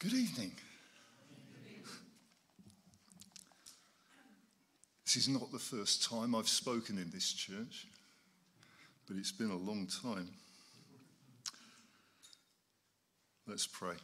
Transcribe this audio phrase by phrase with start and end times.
[0.00, 0.52] Good evening.
[5.04, 7.86] This is not the first time I've spoken in this church,
[9.06, 10.30] but it's been a long time.
[13.46, 13.96] Let's pray.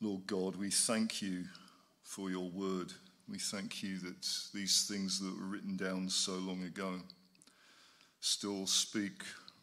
[0.00, 1.44] Lord God, we thank you
[2.02, 2.92] for your word.
[3.28, 6.94] We thank you that these things that were written down so long ago
[8.26, 9.22] still speak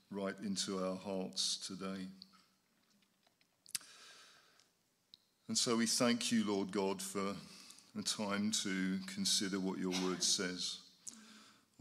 [0.10, 2.08] right into our hearts today.
[5.50, 7.36] And so we thank you, Lord God, for
[8.00, 10.78] a time to consider what your word says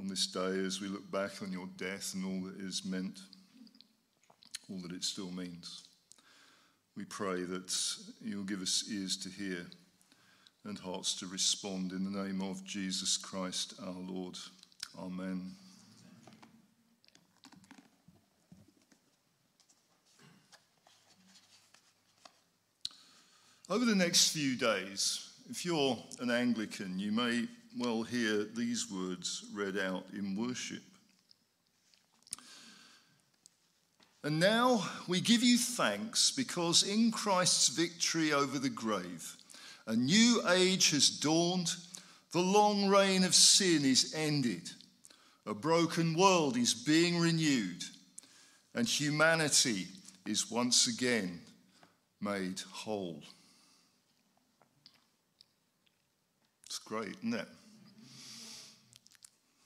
[0.00, 3.20] on this day as we look back on your death and all that is meant,
[4.68, 5.84] all that it still means.
[6.96, 7.72] We pray that
[8.20, 9.66] you'll give us ears to hear
[10.64, 14.36] and hearts to respond in the name of Jesus Christ our Lord.
[14.98, 15.52] Amen.
[23.72, 27.48] Over the next few days, if you're an Anglican, you may
[27.78, 30.82] well hear these words read out in worship.
[34.22, 39.38] And now we give you thanks because in Christ's victory over the grave,
[39.86, 41.72] a new age has dawned,
[42.32, 44.68] the long reign of sin is ended,
[45.46, 47.82] a broken world is being renewed,
[48.74, 49.86] and humanity
[50.26, 51.40] is once again
[52.20, 53.22] made whole.
[56.72, 57.48] It's great, isn't it?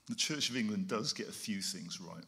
[0.09, 2.25] The Church of England does get a few things right.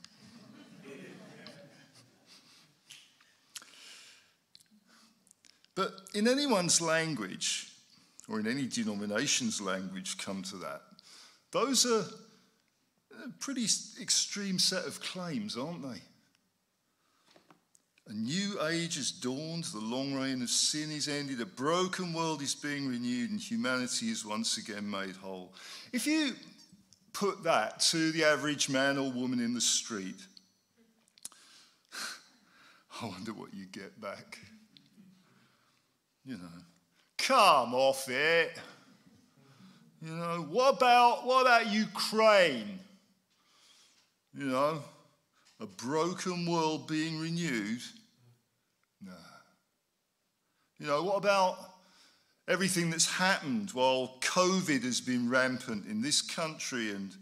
[5.75, 7.73] But in anyone's language,
[8.29, 10.83] or in any denomination's language, come to that,
[11.51, 12.05] those are
[13.25, 13.65] a pretty
[14.01, 16.01] extreme set of claims, aren't they?
[18.09, 22.41] A new age has dawned, the long reign of sin is ended, a broken world
[22.41, 25.53] is being renewed, and humanity is once again made whole.
[25.93, 26.33] If you
[27.13, 30.17] put that to the average man or woman in the street,
[33.03, 34.39] I wonder what you get back.
[36.25, 36.63] You know,
[37.19, 38.59] come off it.
[40.01, 42.79] You know, what about what about Ukraine?
[44.35, 44.83] You know,
[45.61, 47.83] a broken world being renewed.
[50.79, 51.59] You know, what about
[52.47, 57.15] everything that's happened while COVID has been rampant in this country and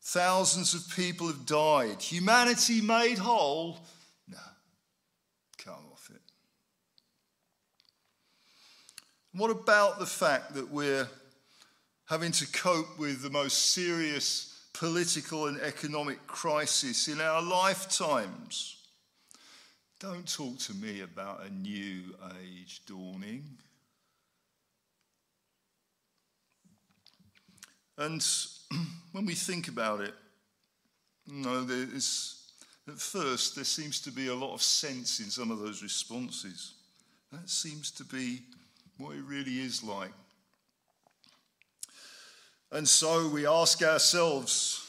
[0.00, 2.00] thousands of people have died?
[2.00, 3.80] Humanity made whole?
[4.28, 4.38] No.
[5.58, 6.20] Come off it.
[9.32, 11.08] What about the fact that we're
[12.06, 18.81] having to cope with the most serious political and economic crisis in our lifetimes?
[20.02, 22.02] Don't talk to me about a new
[22.42, 23.44] age dawning.
[27.96, 28.20] And
[29.12, 30.12] when we think about it,
[31.24, 32.34] you know, there is,
[32.88, 36.72] at first there seems to be a lot of sense in some of those responses.
[37.30, 38.40] That seems to be
[38.98, 40.10] what it really is like.
[42.72, 44.81] And so we ask ourselves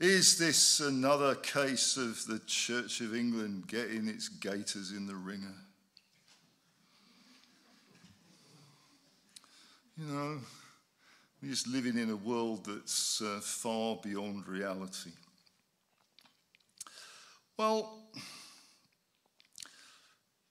[0.00, 5.54] is this another case of the Church of England getting its gaiters in the ringer?
[9.98, 10.38] You know,
[11.42, 15.10] we're just living in a world that's uh, far beyond reality.
[17.58, 17.98] Well,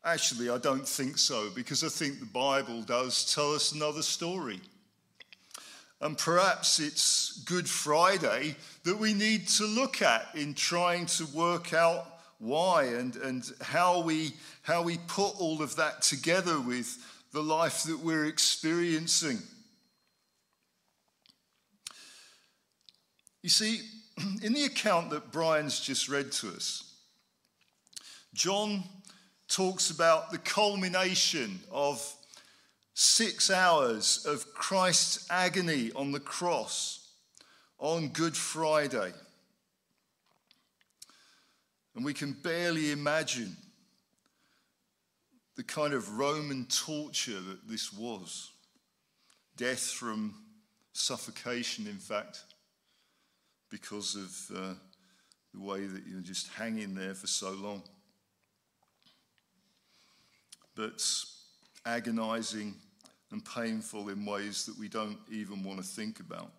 [0.05, 4.61] actually, I don't think so, because I think the Bible does tell us another story.
[6.01, 11.73] And perhaps it's Good Friday that we need to look at in trying to work
[11.73, 12.05] out
[12.39, 16.97] why and, and how, we, how we put all of that together with
[17.33, 19.39] the life that we're experiencing.
[23.43, 23.81] You see,
[24.41, 26.95] in the account that Brian's just read to us,
[28.33, 28.83] John
[29.49, 32.01] talks about the culmination of
[33.01, 37.11] six hours of Christ's agony on the cross
[37.77, 39.13] on Good Friday.
[41.95, 43.55] And we can barely imagine
[45.55, 48.51] the kind of Roman torture that this was
[49.55, 50.35] death from
[50.91, 52.43] suffocation, in fact,
[53.69, 54.73] because of uh,
[55.53, 57.81] the way that you're just hanging there for so long.
[60.75, 61.01] But
[61.85, 62.75] agonizing
[63.31, 66.51] and painful in ways that we don't even want to think about.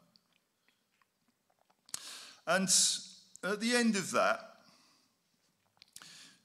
[2.47, 2.69] And
[3.45, 4.51] at the end of that,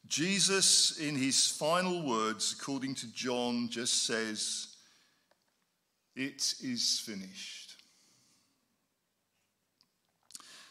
[0.07, 4.75] Jesus, in his final words, according to John, just says,
[6.15, 7.65] It is finished.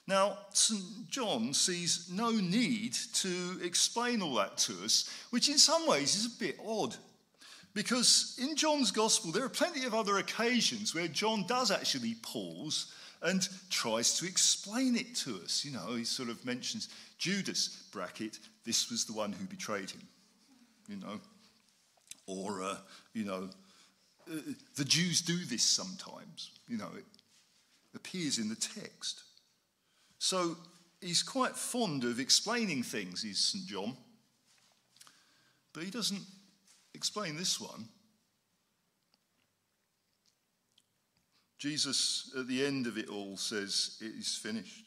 [0.06, 1.08] Now, St.
[1.08, 6.26] John sees no need to explain all that to us, which in some ways is
[6.26, 6.94] a bit odd.
[7.74, 12.92] Because in John's Gospel, there are plenty of other occasions where John does actually pause
[13.20, 15.64] and tries to explain it to us.
[15.64, 16.88] You know, he sort of mentions
[17.18, 20.02] Judas, bracket, this was the one who betrayed him,
[20.88, 21.20] you know.
[22.26, 22.76] Or, uh,
[23.12, 23.48] you know,
[24.30, 24.36] uh,
[24.76, 27.04] the Jews do this sometimes, you know, it
[27.94, 29.22] appears in the text.
[30.18, 30.56] So
[31.00, 33.66] he's quite fond of explaining things, he's St.
[33.66, 33.96] John.
[35.72, 36.22] But he doesn't
[36.94, 37.88] explain this one.
[41.58, 44.84] Jesus, at the end of it all, says, It is finished.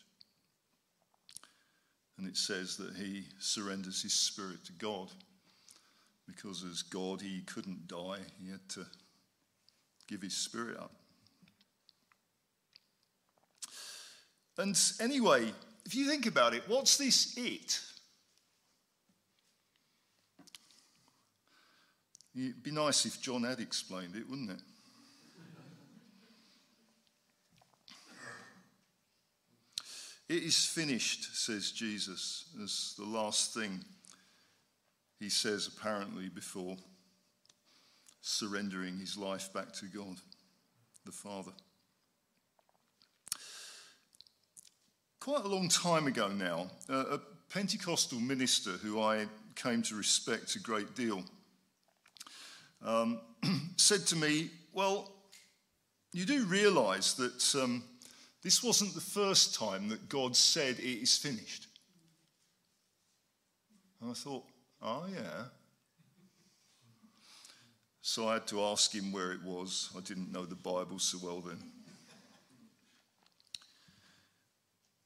[2.18, 5.09] And it says that he surrenders his spirit to God
[6.27, 8.19] because, as God, he couldn't die.
[8.44, 8.86] He had to
[10.07, 10.92] give his spirit up.
[14.57, 15.51] And anyway,
[15.86, 17.80] if you think about it, what's this it?
[22.38, 24.60] It'd be nice if John had explained it, wouldn't it?
[30.30, 33.84] It is finished, says Jesus, as the last thing
[35.19, 36.78] he says, apparently, before
[38.22, 40.18] surrendering his life back to God,
[41.06, 41.54] the Father.
[45.19, 47.19] Quite a long time ago now, a
[47.50, 49.25] Pentecostal minister who I
[49.56, 51.24] came to respect a great deal
[52.83, 53.19] um,
[53.77, 55.12] said to me, Well,
[56.13, 57.56] you do realize that.
[57.62, 57.83] Um,
[58.44, 61.68] this wasn't the first time that God said, It is finished.
[64.00, 64.45] And I thought,
[64.81, 65.45] Oh, yeah.
[68.01, 69.89] So I had to ask him where it was.
[69.97, 71.57] I didn't know the Bible so well then.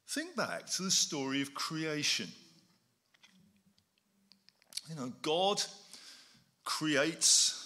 [0.08, 2.28] Think back to the story of creation.
[4.88, 5.64] You know, God
[6.64, 7.61] creates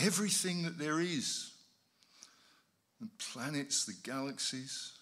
[0.00, 1.52] everything that there is
[3.00, 4.92] the planets, the galaxies,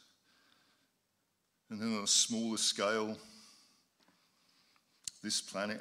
[1.70, 3.16] and then on a smaller scale,
[5.22, 5.80] this planet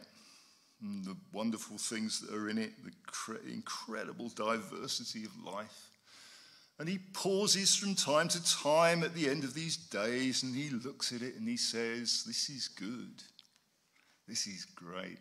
[0.82, 5.90] and the wonderful things that are in it, the incredible diversity of life.
[6.80, 10.70] And he pauses from time to time at the end of these days and he
[10.70, 13.24] looks at it and he says, This is good.
[14.28, 15.18] This is great.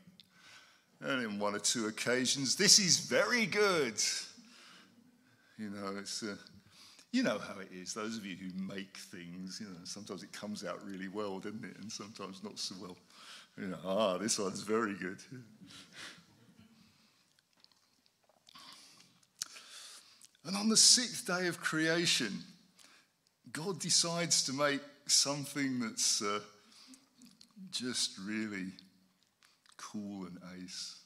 [1.01, 4.01] And in one or two occasions, this is very good.
[5.59, 6.23] You know, it's.
[6.23, 6.37] Uh,
[7.13, 7.95] you know how it is.
[7.95, 11.65] Those of you who make things, you know, sometimes it comes out really well, doesn't
[11.65, 11.77] it?
[11.81, 12.97] And sometimes not so well.
[13.57, 15.19] You know, ah, this one's very good.
[20.45, 22.33] And on the sixth day of creation,
[23.51, 26.41] God decides to make something that's uh,
[27.71, 28.73] just really
[29.77, 31.01] cool and ace.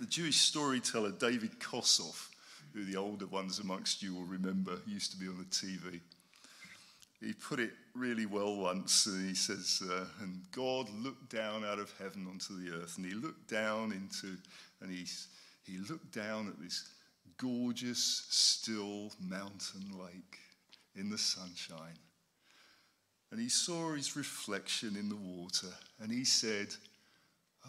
[0.00, 2.28] The Jewish storyteller David Kossoff
[2.74, 6.00] who the older ones amongst you will remember, used to be on the TV.
[7.20, 9.04] He put it really well once.
[9.04, 13.14] He says, uh, And God looked down out of heaven onto the earth, and he
[13.14, 14.36] looked down into,
[14.82, 15.06] and he,
[15.64, 16.88] he looked down at this
[17.38, 20.38] gorgeous, still mountain lake
[20.96, 21.98] in the sunshine.
[23.34, 26.68] And he saw his reflection in the water, and he said,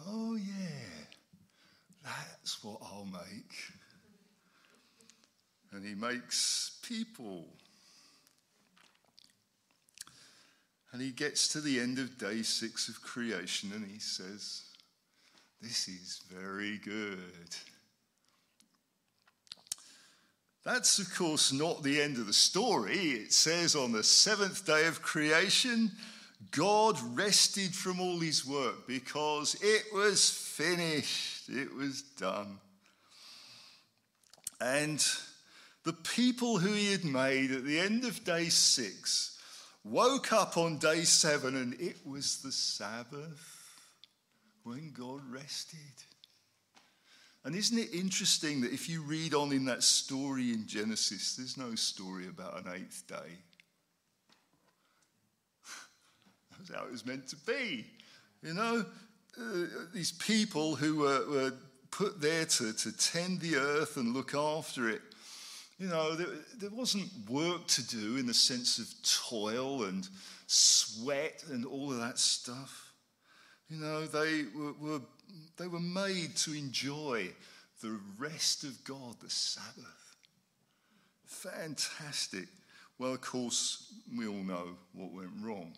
[0.06, 1.06] Oh, yeah,
[2.04, 3.72] that's what I'll make
[5.76, 7.44] and he makes people.
[10.92, 14.62] And he gets to the end of day six of creation and he says,
[15.60, 17.18] This is very good.
[20.66, 22.96] That's, of course, not the end of the story.
[22.96, 25.92] It says on the seventh day of creation,
[26.50, 32.58] God rested from all his work because it was finished, it was done.
[34.60, 35.06] And
[35.84, 39.38] the people who he had made at the end of day six
[39.84, 43.70] woke up on day seven and it was the Sabbath
[44.64, 45.78] when God rested.
[47.46, 51.56] And isn't it interesting that if you read on in that story in Genesis, there's
[51.56, 53.38] no story about an eighth day?
[56.58, 57.86] That's how it was meant to be.
[58.42, 58.84] You know,
[59.40, 61.52] uh, these people who were, were
[61.92, 65.02] put there to, to tend the earth and look after it
[65.78, 66.26] You know, there,
[66.58, 68.88] there wasn't work to do in the sense of
[69.30, 70.08] toil and
[70.48, 72.92] sweat and all of that stuff.
[73.68, 75.00] You know, they were, were,
[75.56, 77.28] they were made to enjoy
[77.82, 80.16] the rest of God, the Sabbath.
[81.26, 82.48] Fantastic.
[82.98, 85.72] Well, of course, we all know what went wrong.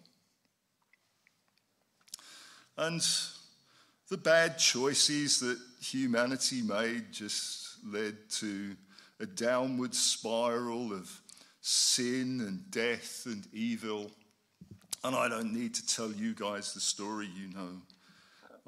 [2.77, 3.05] And
[4.09, 8.77] the bad choices that humanity made just led to
[9.21, 11.11] a downward spiral of
[11.61, 14.13] sin and death and evil.
[15.03, 17.81] And I don't need to tell you guys the story, you know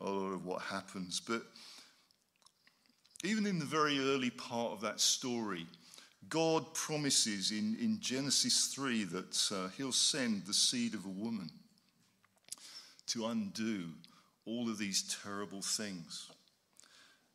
[0.09, 1.21] lot of what happens.
[1.21, 1.43] But
[3.25, 5.67] even in the very early part of that story,
[6.29, 11.51] God promises in, in Genesis 3 that uh, he'll send the seed of a woman
[13.09, 13.87] to undo
[14.47, 16.31] all of these terrible things.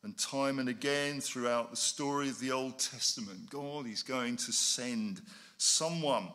[0.02, 4.52] And time and again throughout the story of the Old Testament, God is going to
[4.52, 5.20] send
[5.58, 6.28] someone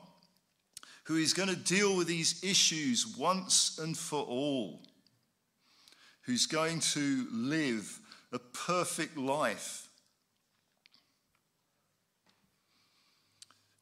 [1.04, 4.82] who is going to deal with these issues once and for all,
[6.32, 8.00] who's going to live
[8.32, 9.90] a perfect life.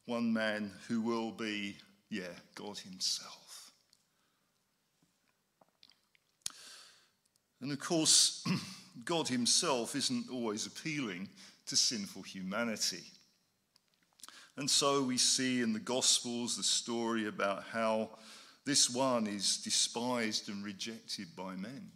[0.06, 1.76] One man who will be,
[2.10, 3.70] yeah, God Himself.
[7.60, 8.44] And of course,
[9.04, 11.28] God Himself isn't always appealing
[11.66, 13.04] to sinful humanity.
[14.56, 18.10] And so we see in the Gospels the story about how
[18.66, 21.92] this one is despised and rejected by men,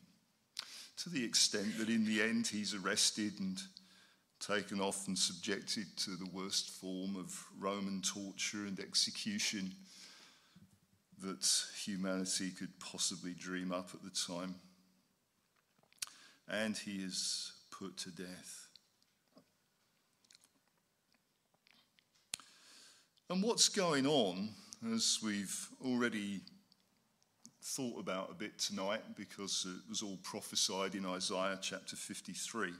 [0.96, 3.60] to the extent that in the end he's arrested and
[4.40, 9.72] taken off and subjected to the worst form of Roman torture and execution
[11.22, 11.48] that
[11.84, 14.56] humanity could possibly dream up at the time
[16.48, 18.68] and he is put to death.
[23.30, 24.50] And what's going on,
[24.92, 26.42] as we've already
[27.64, 32.71] thought about a bit tonight, because it was all prophesied in Isaiah chapter 53,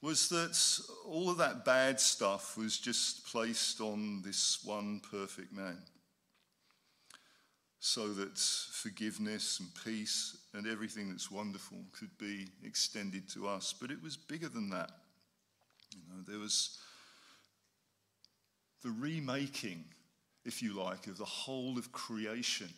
[0.00, 0.56] was that
[1.04, 5.78] all of that bad stuff was just placed on this one perfect man
[7.80, 13.74] so that forgiveness and peace and everything that's wonderful could be extended to us.
[13.78, 14.90] But it was bigger than that.
[15.92, 16.78] You know, there was
[18.82, 19.84] the remaking,
[20.44, 22.68] if you like, of the whole of creation.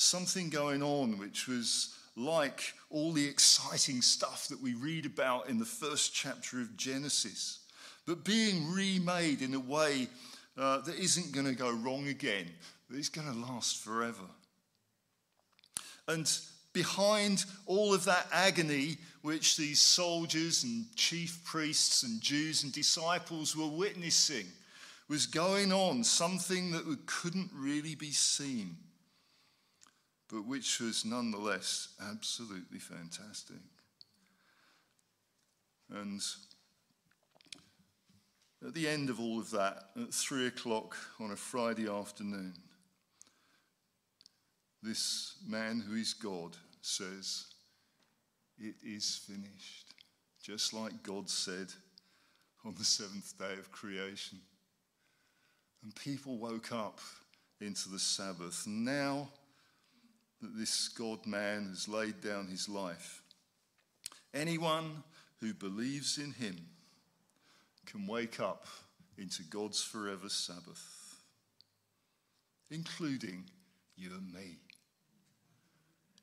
[0.00, 5.58] Something going on which was like all the exciting stuff that we read about in
[5.58, 7.66] the first chapter of Genesis,
[8.06, 10.06] but being remade in a way
[10.56, 12.46] uh, that isn't going to go wrong again,
[12.88, 14.22] that is going to last forever.
[16.06, 16.30] And
[16.72, 23.56] behind all of that agony which these soldiers and chief priests and Jews and disciples
[23.56, 24.46] were witnessing
[25.08, 28.76] was going on, something that couldn't really be seen,
[30.30, 33.56] but which was nonetheless absolutely fantastic.
[35.90, 36.20] And
[38.66, 42.54] at the end of all of that, at three o'clock on a Friday afternoon,
[44.82, 47.46] this man who is God says,
[48.58, 49.94] It is finished.
[50.42, 51.72] Just like God said
[52.64, 54.38] on the seventh day of creation.
[55.82, 57.00] And people woke up
[57.60, 58.64] into the Sabbath.
[58.66, 59.28] Now
[60.40, 63.22] that this God man has laid down his life,
[64.32, 65.02] anyone
[65.40, 66.56] who believes in him
[67.86, 68.66] can wake up
[69.16, 71.16] into God's forever Sabbath,
[72.70, 73.44] including
[73.96, 74.58] you and me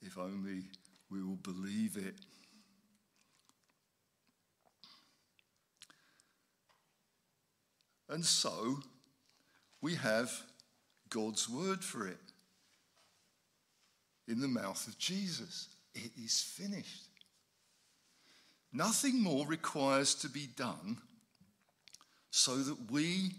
[0.06, 0.64] if only
[1.10, 2.16] we will believe it.
[8.08, 8.80] And so
[9.82, 10.32] we have
[11.10, 12.20] God's word for it
[14.28, 15.68] in the mouth of Jesus.
[15.94, 17.10] It is finished.
[18.74, 20.98] Nothing more requires to be done
[22.30, 23.32] so that we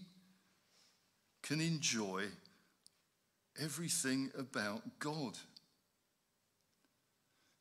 [1.42, 2.24] can enjoy
[3.62, 5.36] everything about God.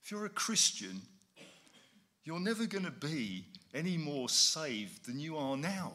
[0.01, 1.01] If you're a Christian,
[2.23, 5.93] you're never going to be any more saved than you are now.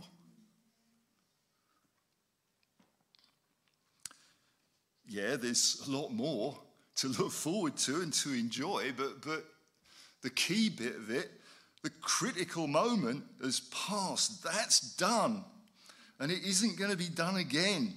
[5.09, 6.57] Yeah, there's a lot more
[6.97, 9.45] to look forward to and to enjoy, but, but
[10.23, 11.31] the key bit of it,
[11.83, 14.45] the critical moment has passed.
[14.45, 15.45] That's done.
[16.19, 17.95] And it isn't going to be done again.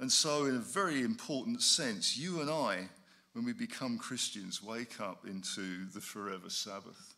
[0.00, 2.88] And so, in a very important sense, you and I,
[3.34, 7.14] when we become Christians, wake up into the forever Sabbath.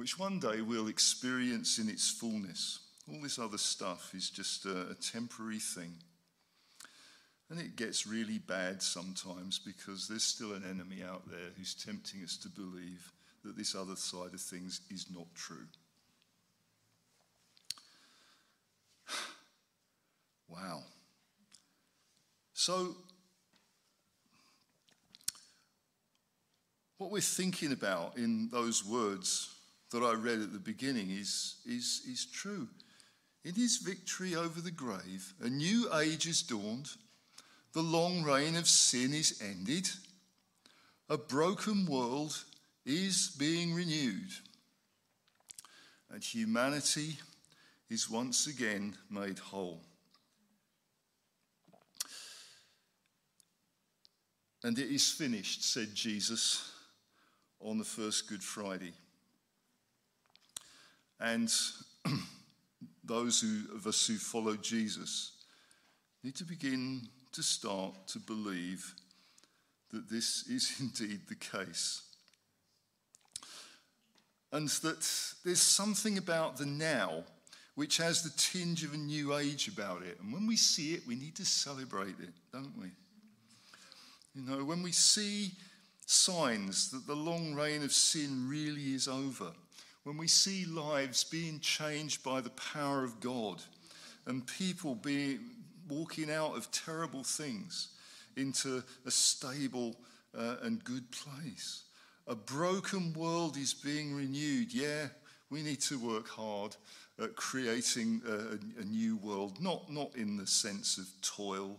[0.00, 2.78] which one day we'll experience in its fullness.
[3.10, 5.94] All this other stuff is just a, a temporary thing.
[7.48, 12.22] And it gets really bad sometimes because there's still an enemy out there who's tempting
[12.22, 13.12] us to believe
[13.44, 15.66] that this other side of things is not true.
[20.48, 20.82] wow.
[22.52, 22.94] So,
[26.98, 29.52] what we're thinking about in those words
[29.90, 32.68] that I read at the beginning is, is, is true.
[33.44, 36.90] In his victory over the grave, a new age has dawned.
[37.72, 39.88] The long reign of sin is ended.
[41.08, 42.44] A broken world
[42.84, 44.30] is being renewed.
[46.10, 47.18] And humanity
[47.88, 49.80] is once again made whole.
[54.62, 56.72] And it is finished, said Jesus
[57.60, 58.92] on the first Good Friday.
[61.18, 61.50] And
[63.10, 65.32] those who, of us who follow Jesus
[66.22, 67.02] need to begin
[67.32, 68.94] to start to believe
[69.90, 72.02] that this is indeed the case.
[74.52, 75.08] And that
[75.44, 77.24] there's something about the now
[77.74, 80.18] which has the tinge of a new age about it.
[80.20, 82.88] And when we see it, we need to celebrate it, don't we?
[84.34, 85.52] You know, when we see
[86.06, 89.52] signs that the long reign of sin really is over,
[90.04, 93.62] when we see lives being changed by the power of God
[94.26, 95.40] and people being
[95.88, 97.88] walking out of terrible things
[98.36, 99.96] into a stable
[100.36, 101.84] uh, and good place.
[102.26, 104.72] A broken world is being renewed.
[104.72, 105.06] Yeah,
[105.50, 106.76] we need to work hard
[107.20, 111.76] at creating a, a new world, not, not in the sense of toil,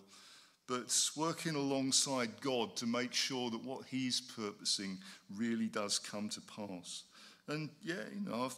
[0.68, 5.00] but working alongside God to make sure that what He's purposing
[5.36, 7.04] really does come to pass.
[7.48, 8.58] And yeah, you know, I've,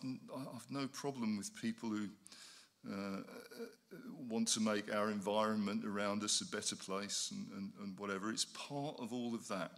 [0.56, 2.08] I've no problem with people who
[2.92, 3.22] uh,
[4.30, 8.30] want to make our environment around us a better place and, and, and whatever.
[8.32, 9.72] It's part of all of that.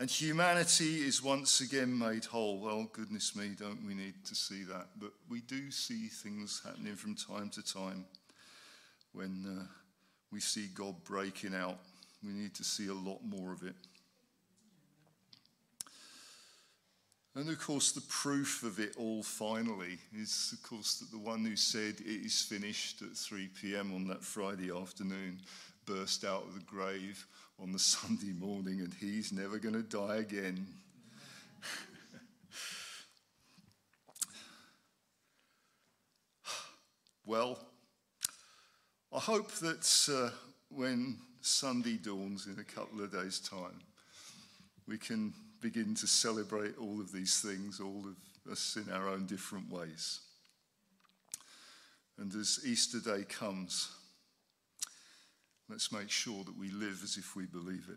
[0.00, 2.58] And humanity is once again made whole.
[2.58, 4.88] Well, goodness me, don't we need to see that?
[4.98, 8.04] But we do see things happening from time to time
[9.12, 9.66] when uh,
[10.32, 11.78] we see God breaking out.
[12.26, 13.76] We need to see a lot more of it.
[17.36, 21.44] And of course, the proof of it all finally is, of course, that the one
[21.44, 23.92] who said it is finished at 3 p.m.
[23.92, 25.40] on that Friday afternoon
[25.84, 27.26] burst out of the grave
[27.60, 30.64] on the Sunday morning and he's never going to die again.
[37.26, 37.58] well,
[39.12, 40.30] I hope that uh,
[40.68, 43.80] when Sunday dawns in a couple of days' time,
[44.86, 49.24] we can begin to celebrate all of these things, all of us in our own
[49.24, 50.20] different ways.
[52.18, 53.90] And as Easter Day comes,
[55.70, 57.96] let's make sure that we live as if we believe it.